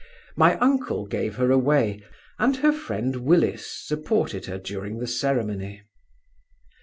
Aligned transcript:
My 0.35 0.55
uncle 0.57 1.05
gave 1.05 1.35
her 1.35 1.51
away, 1.51 2.01
and 2.39 2.55
her 2.55 2.71
friend 2.73 3.17
Willis 3.17 3.67
supported 3.85 4.47
her 4.47 4.57
during 4.57 4.97
the 4.97 5.05
ceremony. 5.05 5.83